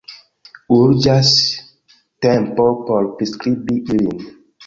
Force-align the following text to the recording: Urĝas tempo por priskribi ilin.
Urĝas 0.77 1.33
tempo 2.27 2.67
por 2.87 3.13
priskribi 3.19 3.77
ilin. 3.97 4.27